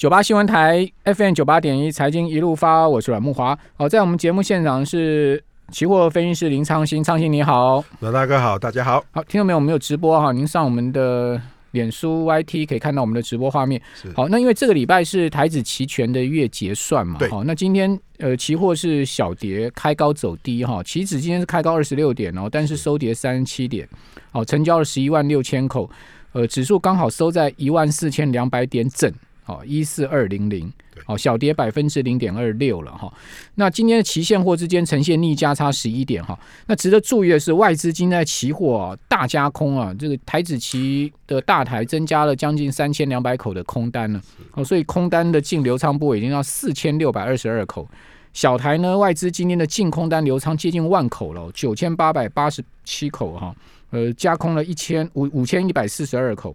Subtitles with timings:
[0.00, 3.54] 九八新闻台 FM 九八点一财经一路发，我是阮木华。
[3.76, 9.04] 好，在我们节目现场是期货分析师林昌兴，昌兴你好，阮大哥好，大家好。
[9.10, 11.38] 好，听到没有，我们有直播哈，您上我们的
[11.72, 13.78] 脸书 YT 可以看到我们的直播画面。
[14.16, 23.86] 好，那因为这个礼拜是台子期权的月结算嘛，好，那今天呃期货是小跌，开高走低哈，期指今天是开高二十六点哦，但是收跌三十七点，
[24.32, 25.90] 好，成交了十一万六千口，
[26.32, 29.12] 呃，指数刚好收在一万四千两百点整。
[29.50, 30.72] 哦，一四二零零，
[31.06, 33.12] 哦，小跌百分之零点二六了哈。
[33.56, 36.38] 那今天的期现货之间呈现逆价差十一点哈。
[36.66, 47.88] 那值得注意的是，外资今天在期货大加空啊，这个台子期的大台增加了将近三千两百口的空单了，哦，所以空单的净流仓波已经到四千六百二十二口。
[48.32, 53.52] 小台呢，外资今天的净空单流仓接近万口了，九千八百八十七口哈，
[53.90, 56.54] 呃，加空了一千五五千一百四十二口。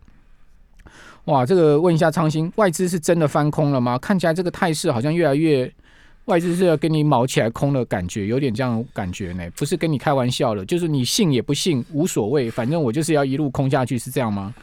[1.25, 3.97] 哇，这个问一下昌兴，外资是真的翻空了吗？
[3.97, 5.71] 看起来这个态势好像越来越，
[6.25, 9.43] 外资是要跟你卯起来空的感觉，有点这样感觉呢。
[9.55, 14.53] 不是跟你开玩笑了，就是你信也不信无所谓，反正我就是要一路空下去，是这样吗？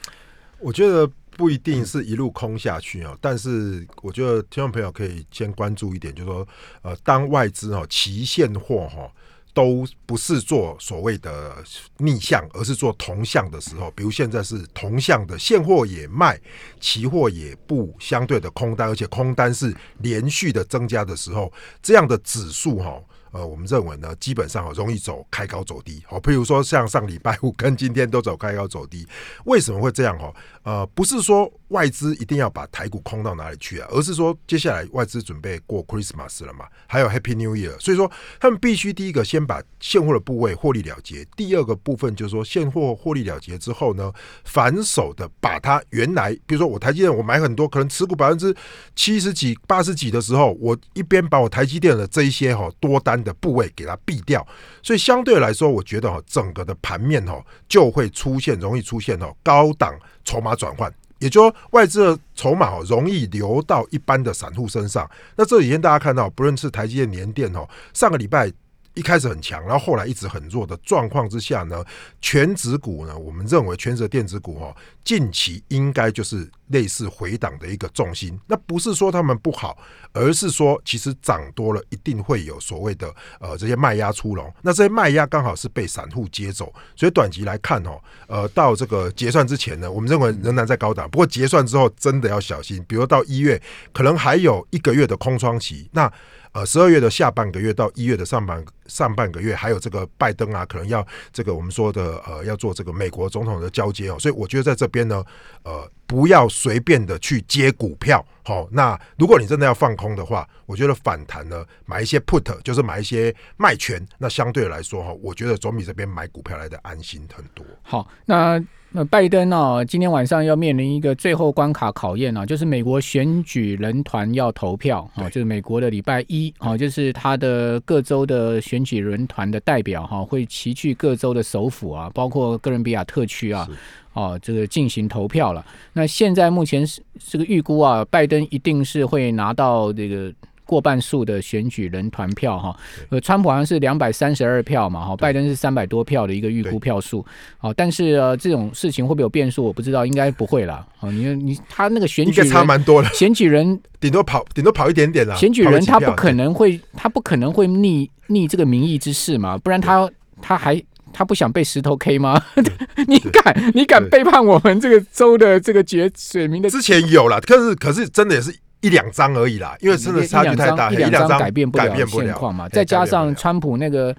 [0.61, 6.48] 我觉得不一定是一路空下去哦，但是我觉得听众朋友可以先关注一点，就是说，
[6.83, 9.11] 呃，当外资哈期现货哈。
[9.55, 11.56] 都不是做所谓的
[11.98, 16.41] 逆向，而是做同向的时候，比如现在是同向的现货也卖，
[16.81, 23.00] 期货也不相对的空单，而且空单是连续的增加的时候，这样的指数哈。
[23.33, 26.03] 呃，我们认为呢，基本上容易走开高走低。
[26.06, 29.08] 好，譬如说像上礼拜五跟今天都走开高走低，
[29.47, 30.19] 为什么会这样？
[30.19, 44.12] 哈，呃，不是说外资一定要把台股空到哪里去啊，而是说接下来外资准备过 Christmas 了嘛，还有 Happy New Year，所以说他们必须第一个先把现货的部位获利了结，第二个部分就是说现货获利了结之后呢，
[44.45, 48.55] 反手的把它原来，比如说我台积电我买很多，可能持股百分之
[48.95, 53.23] 七十几、八十几的时候，我一边把我台积电的这一些哈多单。
[53.23, 54.45] 的部位给它避掉，
[54.83, 65.08] 所以相对来说，我觉得哈，整个的盘面哈就会出现容易出现哈高档筹码转换，也就说外资的筹码哦容易流到一般的散户身上。
[65.36, 68.52] 那这几天大家看到，不论是台积电、联电哦，上个礼拜。
[68.95, 71.85] 一开始很强，然后后来一直很弱的状况之下呢，
[72.20, 78.39] 全指股呢，我们认为全指电子股哈，近期应该就是类似回档的一个重心。
[78.47, 79.79] 那不是说他们不好，
[80.13, 84.52] 而是说其实涨多了一定会有所谓的呃这些卖压出笼。
[84.61, 91.08] 那这些卖压刚好是被散户接走，所以短期来看哦，呃，到这个结算之前呢，我们认为仍然在高档。
[91.08, 93.61] 不过结算之后真的要小心，比如到一月
[93.92, 95.89] 可能还有一个月的空窗期。
[95.92, 96.13] 那
[96.52, 105.25] 呃，十二月的下半个月到一月的上半上半个月，还有这个拜登啊，可能要这个我们说的呃，要做这个美国总统的交接哦，所以我觉得在这边呢，
[105.63, 108.25] 呃，不要随便的去接股票。
[108.45, 117.64] 好，那如果你真的要放空的话，我觉得反弹呢，买一些 put，就是买一些卖权，那相对来说哈，我觉得总比这边买股票来的安心很多。
[117.83, 118.63] 好，那。
[118.95, 119.83] 那拜登呢？
[119.87, 133.69] 今天晚上要面临一个最后关卡考验啊，就是美国选举人团要投票啊，就是美国的礼拜一啊，就是他的各州的选举人团的代表哈，会齐聚各州的首府啊，包括哥伦比亚特区啊，
[134.14, 135.62] 哦，这个进行投票了。
[135.93, 140.32] 那现在目前是这个预估啊，拜登一定是会拿到这个。
[140.72, 142.75] 过半数的选举人团票哈，
[143.10, 147.22] 呃，川普好像是两百三十二票嘛，哈，拜登是三百多票的一个预估票数，
[147.58, 149.62] 好，但是呃，这种事情会不会有变数？
[149.62, 150.87] 我不知道，应该不会啦。
[151.00, 155.37] 哦，你你他那个选举差蛮多的，选举人顶多跑顶多跑一点点啦。
[155.37, 160.10] 选举人他不可能会他不可能会逆逆这个民意之事嘛，不然他
[160.40, 160.82] 他还
[161.12, 162.43] 他不想被石头 K 吗？
[163.06, 166.70] 你敢你敢背叛我们这个州的这个决水民的？
[166.70, 168.56] 之前有了，可是可是真的也是。
[168.82, 172.69] 一两张而已啦，因为真的差距太大，一两张改变不了现况嘛。
[172.69, 174.15] 再加上川普那个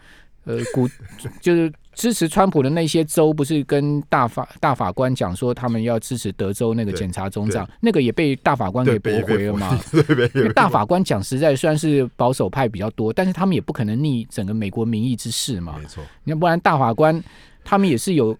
[0.45, 0.89] 呃股，
[1.41, 9.77] 就是支持川普的那些州，不是跟大法大法官讲说他们要支持德州那个检察总长，那个也被大法官给驳回了嘛。
[10.55, 15.75] 大法官讲实在，虽然是保守派比较多，但是他们也不可能逆整个美国民意之事嘛。
[15.77, 17.21] 没错，你要不然大法官
[17.65, 18.35] 他们也是有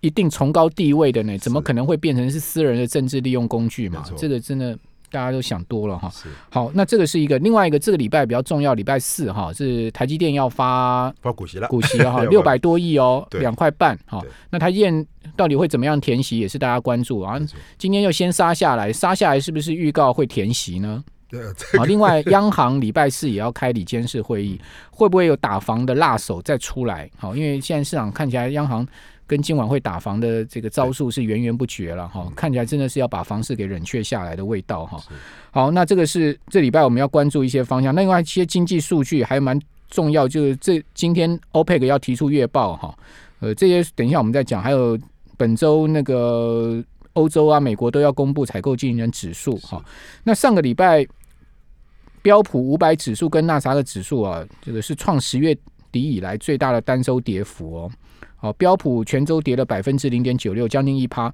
[0.00, 4.04] 一定崇高地位的呢，怎么可能会变成是私人的政治利用工具嘛？
[4.16, 4.76] 这个真的。
[5.12, 6.10] 大家都想多了哈。
[6.50, 14.20] 好，那这个是一个另外一个这个礼拜比较重要，礼拜四哈是台积电要发发股息了，股息了哈， 六百多亿哦，两块半哈。
[14.50, 15.06] 那台积电
[15.36, 17.38] 到底会怎么样填息，也是大家关注啊。
[17.78, 21.04] 今天又先杀下来，杀下来是不是预告会填息呢？
[21.76, 24.60] 好，另外央行礼拜四也要开理监事会议，
[24.90, 27.10] 会不会有打房的辣手再出来？
[27.16, 28.86] 好，因为现在市场看起来央行。
[29.32, 35.02] 跟今晚会打房的这个招数是源源不绝了哈，看起来真的是要把房市给冷却下来的味道哈。
[35.50, 39.58] 好，那这个是这礼拜我们要关注一些方向，另外一些经济数据还蛮
[39.88, 42.94] 重要，就是这今天 OPEC 要提出月报哈，
[43.40, 44.98] 呃，这些等一下我们再讲，还有
[45.38, 46.84] 本周那个
[47.14, 49.82] 欧洲啊、美国都要公布采购经理人指数哈。
[50.22, 51.06] 那上个礼拜
[52.20, 55.56] 标普五百指数跟纳啥的指数啊，这个是创十月
[55.90, 57.90] 底以来最大的单周跌幅哦。
[58.42, 61.32] 好，标普全周跌了百分之零点九六，将近一趴。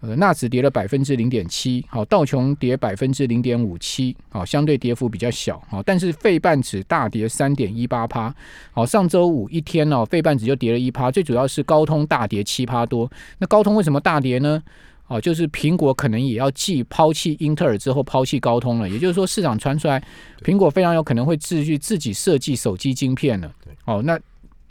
[0.00, 1.82] 呃，纳指跌了百分之零点七。
[1.88, 4.14] 好，道琼跌百分之零点五七。
[4.28, 5.58] 好，相对跌幅比较小。
[5.70, 8.34] 好，但是费半指大跌三点一八趴。
[8.72, 11.10] 好，上周五一天哦，费半指就跌了一趴。
[11.10, 13.10] 最主要是高通大跌七趴多。
[13.38, 14.62] 那高通为什么大跌呢？
[15.06, 18.86] 哦，就是苹果可能也要继抛弃英特尔之后抛弃高通了。
[18.86, 20.02] 也就是说，市场传出来，
[20.44, 23.50] 苹果非常有可能会继续自己设计手机晶片了。
[23.86, 24.20] 哦，那。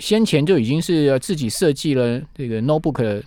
[0.01, 3.21] 先前就已经是自己设计了这个 notebook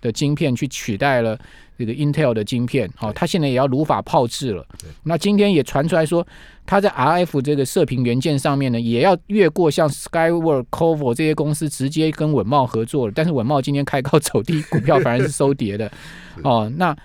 [0.00, 1.38] 的晶片，去取代了
[1.78, 2.90] 这个 Intel 的晶片。
[2.96, 4.66] 好，他现在也要如法炮制了。
[5.02, 6.26] 那今天也传出来说，
[6.64, 13.12] 他在 RF 这个射频元件上面呢，也要越过像 Skyworth、c o v o 这些公司，直接跟稳茂合作了。
[13.14, 15.92] 但是稳茂今天开高走低，股票反而是收跌的。
[16.42, 16.96] 哦，那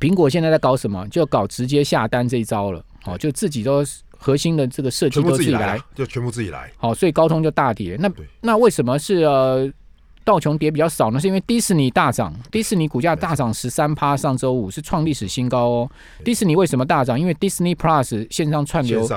[0.00, 1.04] 苹果现在在搞什么？
[1.08, 2.80] 就搞直接下单这一招了。
[3.04, 3.84] 哦，就自己都。
[4.18, 6.70] 核心的这个设计都自己来，就全部自己来。
[6.76, 7.96] 好，所以高通就大跌。
[8.00, 8.10] 那
[8.40, 9.70] 那为什么是呃
[10.24, 11.20] 道琼跌比较少呢？
[11.20, 15.90] 是因为迪士尼大涨，迪士尼股价大涨十三趴，上周五是创历史新高哦。
[16.24, 17.18] 迪士尼为什么大涨？
[17.18, 19.08] 因为 Disney Plus 线上串流，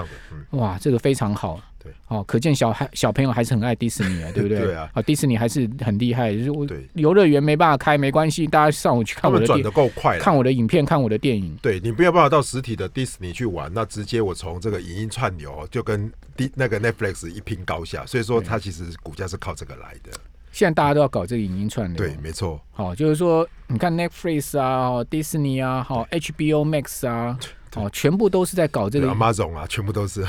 [0.51, 1.59] 哇，这个非常好。
[1.81, 4.59] 对，哦，可见小孩小朋友还是很爱迪士尼啊， 对不对？
[4.59, 6.35] 对啊，啊，迪士尼还是很厉害。
[6.35, 9.45] 就是我游乐园没办法开，没关系，大家上午去看我的。
[9.45, 11.57] 转的够快，看我的影片，看我的电影。
[11.61, 18.05] 对你没有办法到实体的迪士尼去玩，那直接我从这个影音串流就跟迪那个 Netflix 一拼高下。
[18.05, 20.11] 所以说，它其实股价是靠这个来的。
[20.51, 22.59] 现在大家都要搞这个影音串流，对，没错。
[22.71, 27.37] 好，就是说，你看 Netflix 啊，迪士尼啊，好 HBO Max 啊。
[27.75, 29.13] 哦，全部都是在搞这个。
[29.13, 30.25] 马总啊，全部都是。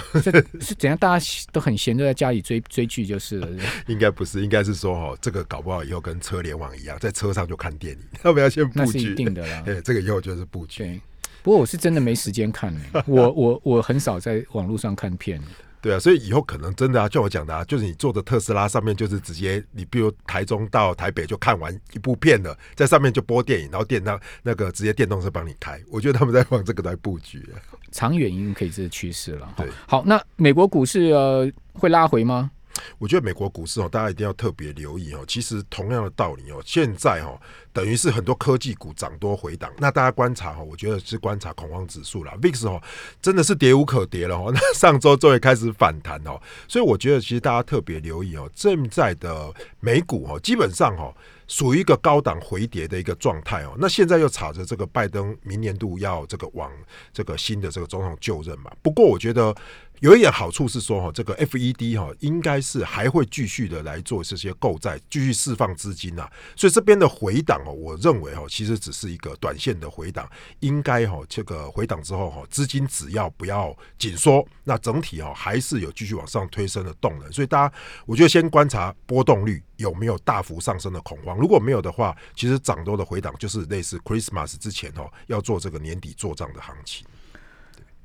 [0.60, 0.96] 是怎样？
[0.98, 3.48] 大家都很闲，都在家里追追剧就是了。
[3.88, 8.00] 应该不是，应该是说哦，这个搞不好以后跟车联网一样，在车上就看电影。
[8.24, 8.78] 要不要先布局？
[8.78, 9.62] 那是一定的啦。
[9.66, 10.84] 对，这个以后就是布局。
[10.84, 11.00] 对，
[11.42, 12.80] 不过我是真的没时间看呢。
[13.06, 15.40] 我 我我很少在网络上看片。
[15.82, 25.80] 对啊，所以以后可能真的啊，像我讲的啊，就是你坐的特斯拉上面，就是直接你比如台中到台北就看完一部片了，在上面就播电影，然后电那那个直接电动车帮你开。
[25.90, 27.48] 我觉得他们在往这个来布局，
[27.92, 29.52] 长远应该可以这个趋势了。
[29.56, 32.50] 对，好，那美国股市呃会拉回吗？
[32.98, 35.24] 我觉得美国股市哦，大家一定要特别留意哦。
[35.26, 37.40] 其实同样的道理哦，现在哦，
[37.72, 39.72] 等于是很多科技股涨多回档。
[39.78, 42.32] 那大家观察哈，我觉得是观察恐慌指数了。
[42.40, 42.82] VIX 哦，
[43.22, 44.50] 真的是跌无可跌了哦。
[44.54, 51.14] 那上周终于开始反弹哦，所以我觉得其实大家特别留意哦，正在的美股哦，基本上哦，
[51.46, 53.74] 属于一个高档回跌的一个状态哦。
[53.78, 56.70] 那现在又炒着这个拜登明年度要这个往
[57.12, 58.70] 这个新的这个总统就任嘛。
[58.82, 59.54] 不过我觉得。
[60.00, 66.26] 有一点好处是说哈，这个 FED 哈应该是还会继续的来做这些购债，继续释放资金呐。
[66.56, 70.26] 所以这边的回档哦，我认为哈，其实只是一个短线的回档，
[70.60, 77.30] 应该哈这个回档之后哈，资金只要不要紧缩，那整体哈还是有继续往上推升的动能。
[77.30, 77.74] 所以大家，
[78.06, 81.36] 我觉得先观察波动率有没有大幅上升的恐慌。
[81.36, 87.06] 如果没有的话，其实涨多的回档就是类似 Christmas 之前哦要做这个年底做账的行情。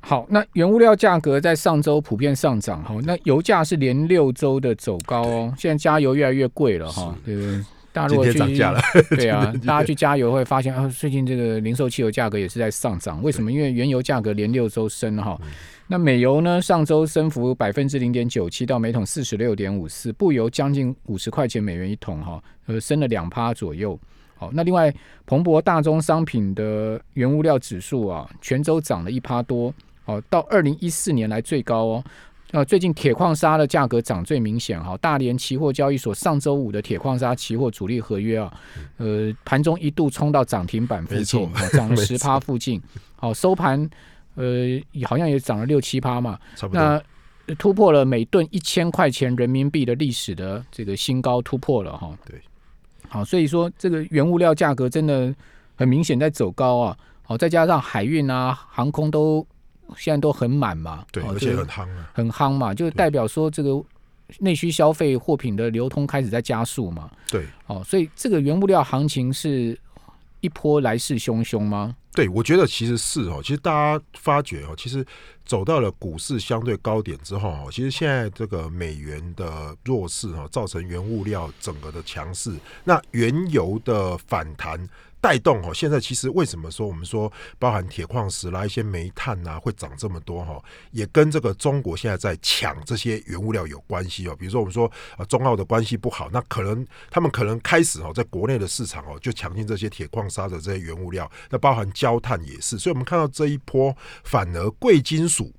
[0.08, 5.54] 好，那原物料价格在上周普遍上涨，哈，那油价是连六周的走高哦。
[5.58, 7.66] 现在加油越来越贵了，哈，对不对？
[7.92, 8.80] 大陆涨价了，
[9.18, 13.24] 对啊， 大家去加油会发现啊，最近这个零售汽油价格也是在上涨。
[13.24, 13.52] 为什么？
[13.52, 15.40] 因为原油价格连六周升哈。
[15.88, 16.62] 那美油呢？
[16.62, 23.98] 上周升幅百分之零点九七，到每桶四十六点五四，布油将近五十块钱美元一桶哈，呃，升了两趴左右。
[24.38, 24.94] 好，那另外
[25.26, 29.74] 彭博大宗商品的原物料指数啊，全周涨了一趴多。
[30.06, 32.04] 哦，到二零一四年来最高哦。
[32.52, 34.96] 呃，最近铁矿砂的价格涨最明显哈。
[34.98, 38.54] 大连期货交易所上周五的铁矿砂期货主力合约啊，
[38.98, 42.82] 呃，盘中一度冲到涨停板附近，涨 了十趴附近。
[43.16, 43.90] 好，收盘
[44.36, 46.40] 呃，好像也涨了六七趴嘛。
[46.56, 46.82] 差不多。
[46.82, 52.18] 那突破了每吨一千块钱人民币的历史的这个新高突破了哈。
[52.26, 52.40] 对。
[53.10, 55.34] 好，所以说这个原物料价格真的
[55.76, 56.98] 很明显在走高啊。
[57.24, 59.46] 好，再加上海运啊、航空都。
[59.98, 63.82] 现在都很满嘛，对，而且很夯啊，很夯嘛，就代表说这个
[64.40, 69.78] 内需消费货品的流通开始在加速嘛，对，哦，所以这个原物料行情是
[70.42, 71.96] 一波来势汹汹吗？
[72.14, 75.06] 对，我觉得其实是哦，其实大家发觉哦，其实
[75.46, 84.88] 走到了股市相对高点之后哦，其实现在这个美元的弱势哦，造成原物料整个的强势，那原油的反弹。
[85.26, 94.36] 带动哦，现在其实为什么说我们说包含铁矿石啦、一些煤炭呐会涨这么多哈，也跟这个中国现在在抢这些原物料有关系哦。
[94.38, 94.86] 比如说我们说
[95.18, 102.78] 啊，中澳的关系不好，那可能他们可能开始哦，在国内的市场哦就抢进这些铁矿砂的这些原物料，那包含焦炭也是。
[102.78, 105.52] 所以我们看到这一波反而贵金属。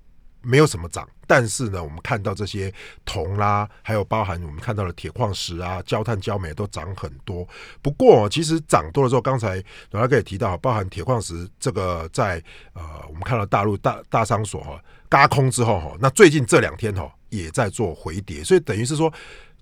[0.47, 2.73] 没有什么涨，但是呢，我们看到这些
[3.05, 7.47] 铜啦，还有包含我们看到的铁矿石啊、焦炭、焦煤都涨很多。
[7.83, 9.55] 不过，其实涨多了之后，刚才
[9.91, 12.41] 阮大哥也提到，包含铁矿石这个在
[12.75, 19.13] 呃，我们看到大陆大大商所哈嘎空之后哈，那最近这两天哈也在做回跌，所以等于是说。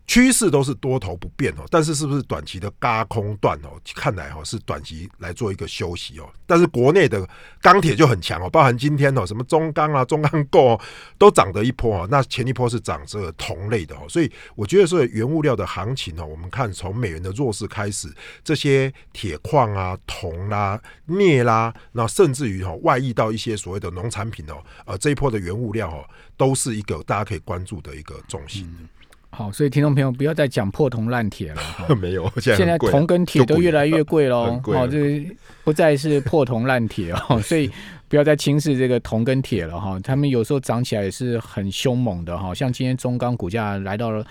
[0.06, 3.80] 趋势都是多头不变哦，但是是不是短期的嘎空段哦？
[3.94, 6.28] 看来哈是短期来做一个休息哦。
[6.46, 7.26] 但是国内的
[7.62, 10.78] 钢铁就很强哦，包含今天哦什么中钢啊、中钢构
[11.16, 12.08] 都涨得一波哦。
[12.10, 18.12] 那前一波是涨这个铜类的哦，所以我觉得说原物料的行情哦，我们看从美元的弱势开始，
[18.44, 26.04] 这些铁矿啊、铜啦、镍啦，那甚至于哈外溢到一些所谓的农产品哦，呃这一波的原物料哦，
[26.36, 28.70] 都是一个大家可以关注的一个重心。
[29.34, 31.60] 好，所以听众朋友不要再讲破铜烂铁了。
[32.00, 34.60] 没有，现在铜跟铁都越来越贵喽。
[34.72, 35.26] 好，这
[35.64, 37.68] 不再是破铜烂铁哦， 所以
[38.08, 39.98] 不要再轻视这个铜跟铁了哈。
[40.04, 42.54] 他们有时候涨起来也是很凶猛的哈。
[42.54, 44.24] 像今天中钢股价来到了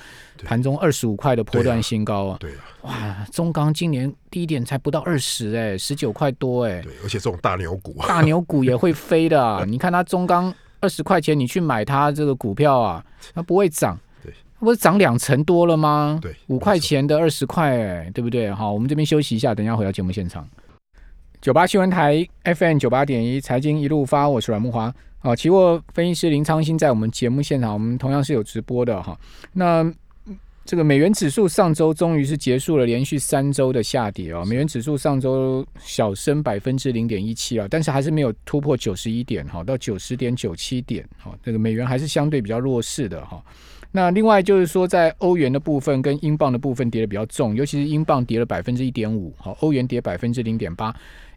[0.46, 2.38] 盘中二十五块的波段新高啊。
[2.40, 2.52] 对
[2.84, 6.82] 哇，中钢今年低点才不到二十哎，十九块多哎。
[6.82, 9.66] 对，而且这种大牛股，大牛股也会飞的。
[9.68, 13.04] 你看它中钢二十块钱，你去买它这个股票啊，
[13.36, 14.00] 它不会涨。
[14.64, 16.20] 不是涨两成多了吗？
[16.22, 18.52] 对，五块钱的二十块，哎，对不对？
[18.52, 20.48] 好，我们这边休息一下，等一下回到节目现场。
[21.42, 24.94] 九八新闻台 FM 九八点一，财经一路发，我是阮木华。
[25.20, 29.18] 好，期货分析师林昌兴在我们节目现场，我们同样是有直播的哈。
[29.52, 29.90] 那
[30.66, 43.44] 这个美元指数上周终于是结束了连续三周的下跌哦，美元指数上周小升百分之零点一七啊，但是还是没有突破九十一点哈，到九十点九七点哈，这个美元还是相对比较弱势的哈。
[43.96, 50.92] 那另外就是说，在欧元的部分跟英镑的部分跌的比较重，尤其是英镑跌了百分之一点五，好，欧元跌百分之零点八。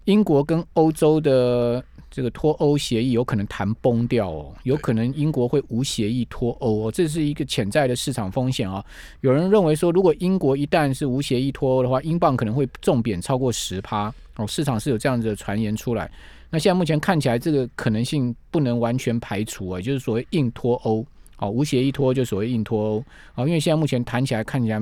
[0.06, 8.82] 英国跟欧洲的这个脱欧协议有可能谈崩掉哦，有可能英国会无协议脱欧哦，这是一个潜在的市场风险啊。
[9.20, 16.10] 有人认为说，如果英国一旦是无协议脱欧的话，英镑可能会重贬超过十趴哦，市场是有这样子的传言出来。
[16.48, 21.04] 那现在目前看起来，这个可能性不能完全排除啊，就是所谓硬脱欧。
[21.36, 24.80] 好，无协议脱就所谓硬脱欧，好，因为现在目前谈起来看起来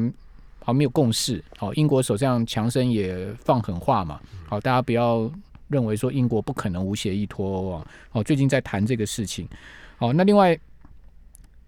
[0.60, 5.30] 好没有共识，好，英国首相强生也放狠话嘛，好，大家不要
[5.68, 9.48] 认为说英国不可能无协议脱欧啊，好，最近在谈这个事情，
[9.98, 10.56] 好，那另外，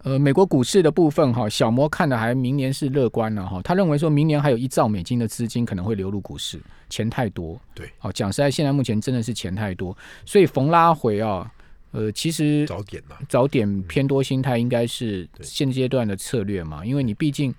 [0.04, 11.50] 呃，美国股市的部分哈，小摩看的还明年是乐观了哈，他认为说明年还有一兆美金的资金可能会流入股市，钱太多，对，好，讲实在，现在目前真的是钱太多，所以逢拉回啊。
[11.96, 17.54] 呃，其实早点嘛，早点偏多心态应该是现阶段的策略嘛，因为你毕竟。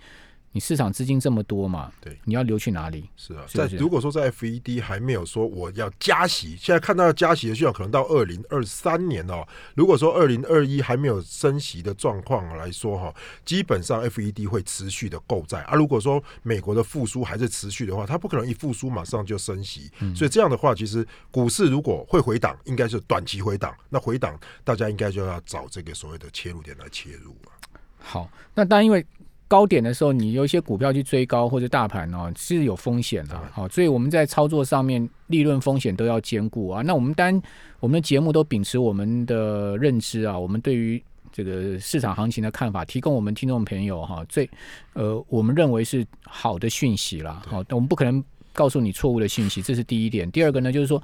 [0.54, 1.92] 你市场资金这么多嘛？
[2.02, 3.08] 对，你要流去哪里？
[3.16, 9.46] 是啊，在如果说在 FED 还没有说我要加息，现在看到加息的需要可能到二零二三年哦。
[9.76, 13.14] 如果说二零二一还没有升息的状况来说哈，
[13.46, 15.76] 基本上 FED 会持续的购债啊。
[15.76, 19.92] 如果说美国的复苏还是持续的话，它不可能一复苏马上就升息。
[20.16, 23.76] 所以这样的话，其实股市如果会回档，应该是短期回档。
[23.90, 27.52] 那回档，大家应该就要找这个所谓的切入点来切入了。
[28.00, 29.06] 好，那当然因为。
[29.48, 33.40] 高点的时候，你有一些股票去追高或者大盘哦，是有风险的。
[33.52, 36.82] 好，所以我们在操作上面，利润风险都要兼顾啊。
[36.82, 37.42] 那我们单
[37.80, 41.02] 我们的节目都秉持我们的认知啊，我们对于
[41.32, 44.50] 这个市场行情的看法，提供我们听众朋友哈最
[44.94, 47.42] 呃我们认为是好的讯息啦。
[47.48, 48.24] 好，我们不可能
[48.54, 50.30] 告诉你错误的讯息，这是第一点。
[50.32, 51.02] 第二个呢，就是说。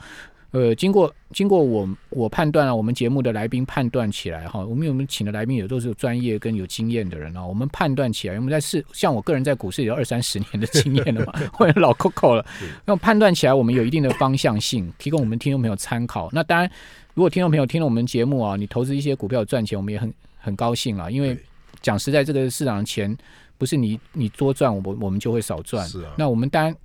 [0.54, 7.44] 呃，经过经过我我判断啊，我们节目的来宾判断起来哈，我们我们请的来宾也都是有专业跟有经验的人啊。
[7.44, 12.46] 我们判断起来，我们在市像我个人在股市有二三十年的经验了嘛， 或者老 Coco 了，
[12.86, 16.30] 那判断起来我们有一定的方向性，提供我们听众朋友参考。
[16.32, 16.70] 那当然，
[17.16, 21.10] 如果听众朋友听了我们节目啊，你投资一些股票赚钱，我们也很很高兴啊。
[21.10, 21.36] 因为
[21.82, 23.18] 讲实在，这个市场的钱
[23.58, 25.84] 不是你你多赚，我我们就会少赚。
[25.88, 26.14] 是啊。
[26.16, 26.76] 那我们当然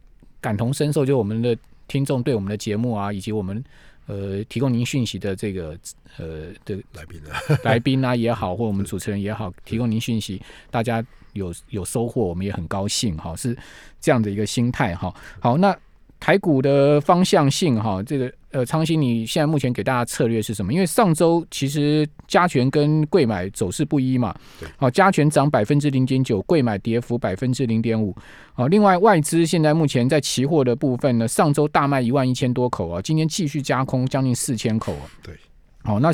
[0.40, 1.54] 感同身受，就我们的。
[1.88, 3.62] 听众对我们的节目啊，以及我们
[4.06, 5.76] 呃提供您讯息的这个
[6.18, 10.40] 呃的来宾啊，来宾啊也好，或我们主持人也好，提供您讯息，
[10.70, 13.56] 大家有有收获，我们也很高兴哈，是
[14.00, 15.12] 这样的一个心态哈。
[15.40, 15.76] 好，那
[16.20, 20.72] 台股的方向性哈，这个呃，昌兴，你现在目前给大家策略是什么？
[20.72, 24.34] 因为上周其实加权跟贵买走势不一嘛，
[24.76, 28.16] 好，加权涨百分之零点九，贵买跌幅百分之零点五，
[28.54, 35.34] 好，另外外资现在目前在期货的部分呢，上周大卖一万一千多口啊，今天继续加空将近四千口啊，对，
[35.84, 36.10] 好，那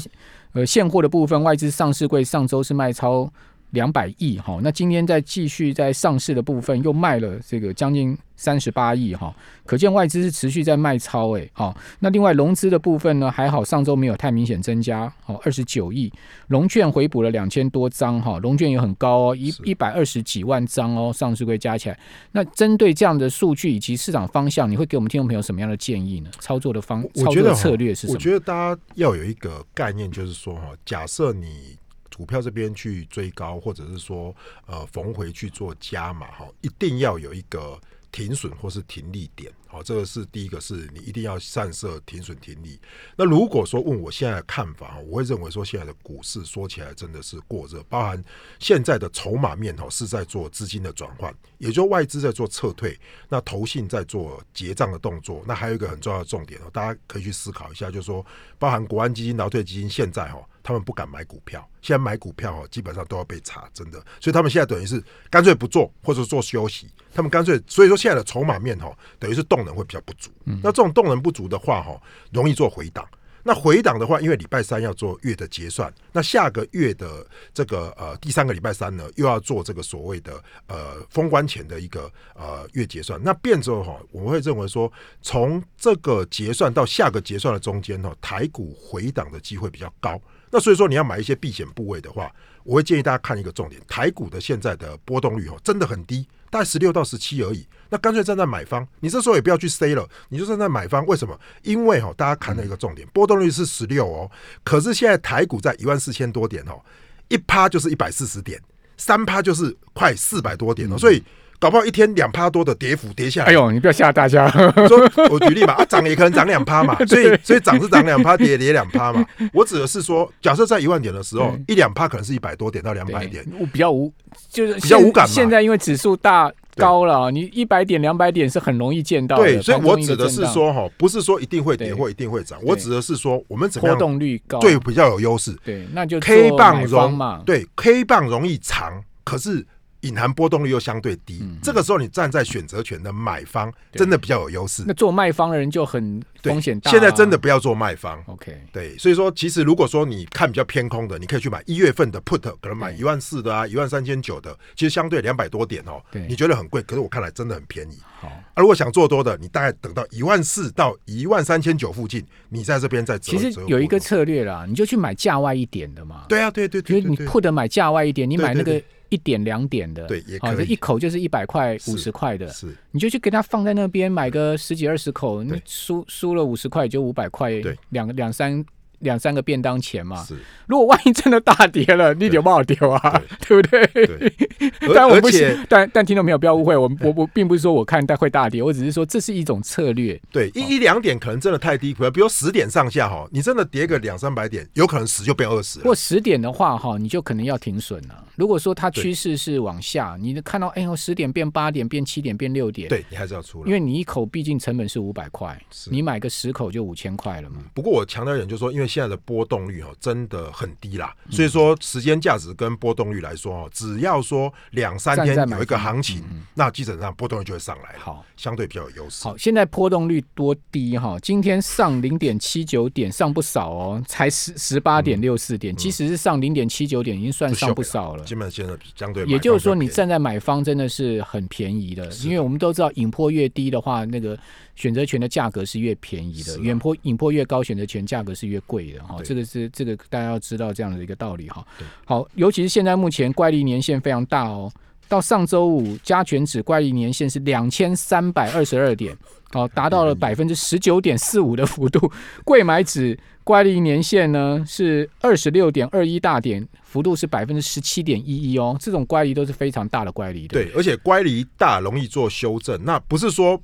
[0.54, 3.32] 呃现货的部分，外资上市柜上周是卖超。
[3.74, 9.34] 两百亿哈，那今天在继续在上市的部分又卖了这个将近三十八亿哈，
[9.66, 16.10] 可见外资是持续在卖超哎，好，那另外融资的部分呢还好，上周没有太明显增加，好二十九亿，
[16.48, 21.98] 融券回补了两千多张哈，融券也很高哦，一一百二十几万张哦，上市柜加起来，
[22.32, 26.30] 那针对这样的数据以及市场方向，你会给我们听众朋友什么样的建议呢？
[26.38, 28.14] 操作的方，我觉得策略是什么？
[28.14, 31.76] 我觉得大家要有一个概念，就是说哈，假设你。
[32.14, 34.34] 股票这边去追高，或者是说
[34.66, 37.78] 呃逢回去做加码哈，一定要有一个
[38.12, 42.78] 停损或是停利点，好，这个是第一个，是你一定要散设停损停利。
[43.16, 48.24] 那如果说问我现在的看法，我会认为说现在的股市说起来真的是过热，包含
[48.60, 52.96] 现在的筹码面哈是在做资金的转换，也就外资在做撤退，
[53.28, 55.42] 那投信在做结账的动作。
[55.44, 58.24] 那还有一个很重要的重点哦，大家可以去思考一下，就是说
[58.60, 60.40] 包含国安基金、劳退基金现在哈。
[60.64, 64.02] 他们不敢买股票，现在买股票哦，基本上都要被查，真的。
[64.18, 66.88] 所以他们现在等于是干脆不做，或者做休息。
[67.12, 70.30] 他们干脆，所以说现在的筹码面哈，等于是动能会比较不足。
[70.44, 72.00] 那这种动能不足的话哈，
[72.32, 73.06] 容易做回档。
[73.46, 83.20] 那回档的话，因为礼拜三要做月的结算，那下个月的这个呃第三个礼拜三呢，又要做这个所谓的呃封关前的一个呃月结算。
[83.22, 84.90] 那变之后哈，我们会认为说，
[85.20, 90.18] 从这个结算到下个结算的中间哈，台股回档的机会比较高。
[90.54, 92.32] 那所以说你要买一些避险部位的话，
[92.62, 97.66] 我会建议大家看一个重点，台股的现在的波动率哦真的很低，大概十六到十七而已。
[97.90, 101.04] 那干脆站在买方，你这时候也不要去 C 了，你就站在买方。
[101.06, 101.36] 为什么？
[101.62, 104.30] 因为哈，大家看到一个重点，波动率是十六哦，
[104.62, 106.80] 可是现在台股在一万四千多点哦，
[107.26, 108.62] 一趴就是一百四十点，
[108.96, 111.20] 三趴就是快四百多点哦，所以。
[111.64, 114.46] 搞不好一天两趴多的跌幅跌下来，哎呦，你不要吓大家。
[114.86, 119.24] 说，我举例嘛，啊，涨也可能涨两趴嘛， 所以所以涨是涨两趴，跌跌两趴嘛。
[119.50, 124.12] 我指的是说，假设在一万点的时候，一两趴可能是一百多点到两百点，我比较无，
[124.50, 125.32] 就是比较无感嘛。
[125.32, 129.44] 现在因为指数大高了，你一百点两百点是很容易见到的。
[129.44, 135.56] 对，所以我指的是说哈，不是说一定会跌或一定会涨，我指的是说我们怎么样波动率高，对，比较有优势。
[135.64, 139.66] 对，那就 K 棒容嘛，对，K 棒容易长，可是。
[140.04, 144.84] 隐含波动率又相对低，这个时候你站在选择权的买方，真的比较有优势。
[144.86, 146.90] 那做卖方的人就很风险大。
[146.90, 148.22] 现在真的不要做卖方。
[148.26, 157.98] OK，对，所以说其实如果说你看比较偏空的，你可以去买一月份的 Put，可能买一万四的啊，一万三千九的，其实相对两百多点哦，你觉得很贵，可是我看来真的很便宜。
[158.20, 166.26] 好，啊，如果想做多的，你大概等到一万四到一万三千九附近，你在这边再其实有一个策略啦，你就去买价外一点的嘛。
[166.28, 168.80] 对啊，对对对，就是你 Put 买价外一点，你买那个。
[169.14, 178.64] 一点两点的，对，也可以，一口就是一百块、五十块的，是，你就去给他放在那边买个十几二十口，你输输了五十块就五百块，对，两两三。
[179.04, 180.34] 两三个便当钱嘛，是。
[180.66, 183.86] 如果万一真的大跌了，你丢不好丢啊， 对不对？
[183.86, 184.32] 对。
[184.94, 190.20] 但我不行，但但听众朋友不要误会，我我我并不是说我看待会大跌，我只是说这是一种策略。
[190.32, 195.80] 对，一一两点可能真的太低，比如十点上下哈，你真的跌个两三百点，有可能十就变二十。
[195.80, 198.24] 或十点的话哈，你就可能要停损了。
[198.36, 207.58] 如果说它趋势是往下，你看到哎呦十点变八点变七点变六点，对你还是要出来，因为你一口毕竟成本是五百块，你买个十口就五千块了嘛。
[207.74, 216.22] 不过我强调一点，就是说因为现在的波动率哦真的很低啦，所以说时间价值跟波动率来说哦，只要说两三天有一个行情，
[216.54, 219.24] 那基本上波动率就会上来，好，相对比较有优势。
[219.24, 221.18] 好，现在波动率多低哈？
[221.20, 228.22] 今天上零点七九点，上不少哦，才十十八点六四点，即使是上零点七九点，已经算上不少了。
[228.24, 234.38] 基本现在相对，也就是说，你站在买方真的是很便宜的，因为我们都知道，引破越低的话，那个
[234.74, 239.02] 选择权的价格是越便宜的；，远坡引坡越高，选择权价格是越贵的。
[239.04, 241.66] 哈，这个是这个大家要知道这样的一个道理哈。
[242.04, 244.72] 好，尤其是现在目前乖离年限非常大哦，
[245.08, 249.16] 到上周五加权指乖离年限是两千三百二十二点，
[249.50, 252.10] 好， 达到了百分之十九点四五的幅度，
[252.44, 253.18] 贵买指。
[253.44, 260.54] 乖离年限呢是二十六点二一大点，幅度是百分之十七点一一哦，这种乖离都是非常大的乖离的。
[260.54, 263.60] 对，而且乖离大容易做修正，那不是说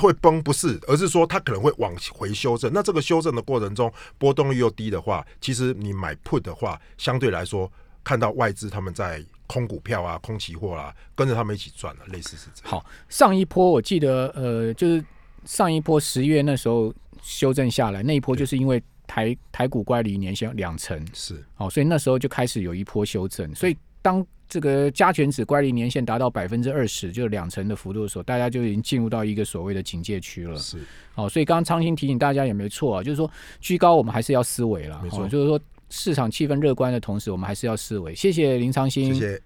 [0.00, 2.70] 会崩，不是，而是说它可能会往回修正。
[2.72, 7.70] 那这个修正的过程中波动率又低的话，其实你买 put 的话，相对来说
[8.04, 12.70] 看到外资他们在空股票啊、空期货啦，跟着他们一起赚了，类似是这样。
[12.70, 15.04] 好，上一波我记得呃，就是
[15.44, 16.94] 上一波十月那时候。
[17.24, 23.54] 修正下来，那一波就是因为台台股乖离年限两成，是哦，所以那时候就开始有一波修正。
[23.54, 30.58] 所以当这个加权指乖离年限达到百分之二十，就两成的幅度的时候，大家就已经进入到一个所谓的警戒区了。
[30.58, 30.76] 是
[31.14, 33.30] 哦，所以刚刚昌兴提醒大家也没错啊，就是说
[33.62, 38.14] 居高我们还是要思维了，没错，就是说市场气氛乐观的同时，我们还是要思维。
[38.14, 39.42] 谢谢林昌兴，谢谢。